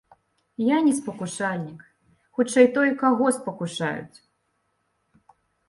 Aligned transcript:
Я 0.67 0.77
не 0.87 0.93
спакушальнік, 0.99 1.83
хутчэй, 2.39 2.67
той, 2.79 2.89
каго 3.03 3.27
спакушаюць. 3.39 4.17